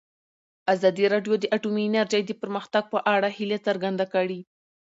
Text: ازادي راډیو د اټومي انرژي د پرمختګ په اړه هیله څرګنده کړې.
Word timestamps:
ازادي 0.73 1.05
راډیو 1.13 1.33
د 1.39 1.45
اټومي 1.55 1.83
انرژي 1.87 2.21
د 2.25 2.31
پرمختګ 2.41 2.83
په 2.93 2.99
اړه 3.13 3.29
هیله 3.37 3.57
څرګنده 3.67 4.05
کړې. 4.13 4.39